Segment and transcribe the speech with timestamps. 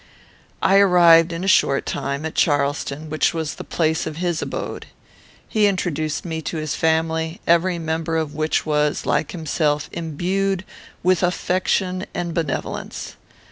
[0.63, 4.87] I arrived, in a short time, at Charleston, which was the place of his abode.
[5.47, 10.65] "He introduced me to his family, every member of which was, like himself, imbued
[11.03, 13.15] with affection and benevolence.